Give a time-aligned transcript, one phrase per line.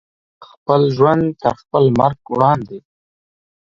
[0.47, 2.79] خپل ژوند تر خپل مرګ وړاندې